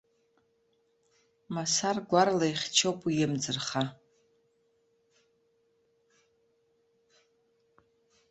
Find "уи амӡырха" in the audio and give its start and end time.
3.05-3.83